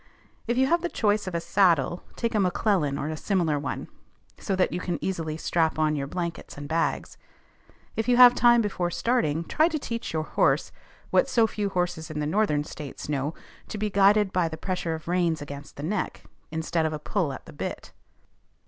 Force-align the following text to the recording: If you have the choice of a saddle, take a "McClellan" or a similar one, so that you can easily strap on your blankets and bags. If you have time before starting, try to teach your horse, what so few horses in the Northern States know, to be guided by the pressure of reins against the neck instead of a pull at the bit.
If 0.47 0.57
you 0.57 0.65
have 0.65 0.81
the 0.81 0.89
choice 0.89 1.27
of 1.27 1.35
a 1.35 1.39
saddle, 1.39 2.01
take 2.15 2.33
a 2.33 2.39
"McClellan" 2.39 2.97
or 2.97 3.09
a 3.09 3.15
similar 3.15 3.59
one, 3.59 3.87
so 4.39 4.55
that 4.55 4.73
you 4.73 4.79
can 4.79 4.97
easily 4.99 5.37
strap 5.37 5.77
on 5.77 5.95
your 5.95 6.07
blankets 6.07 6.57
and 6.57 6.67
bags. 6.67 7.19
If 7.95 8.07
you 8.07 8.17
have 8.17 8.33
time 8.33 8.63
before 8.63 8.89
starting, 8.89 9.43
try 9.43 9.67
to 9.67 9.77
teach 9.77 10.11
your 10.11 10.23
horse, 10.23 10.71
what 11.11 11.29
so 11.29 11.45
few 11.45 11.69
horses 11.69 12.09
in 12.09 12.17
the 12.19 12.25
Northern 12.25 12.63
States 12.63 13.09
know, 13.09 13.35
to 13.67 13.77
be 13.77 13.91
guided 13.91 14.33
by 14.33 14.47
the 14.47 14.57
pressure 14.57 14.95
of 14.95 15.07
reins 15.07 15.39
against 15.39 15.75
the 15.75 15.83
neck 15.83 16.23
instead 16.49 16.87
of 16.87 16.93
a 16.93 16.97
pull 16.97 17.31
at 17.31 17.45
the 17.45 17.53
bit. 17.53 17.91